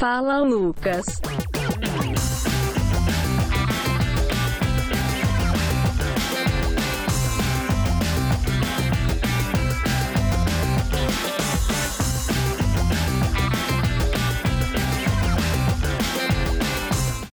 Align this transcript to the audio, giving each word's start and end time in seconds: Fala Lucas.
Fala 0.00 0.40
Lucas. 0.40 1.20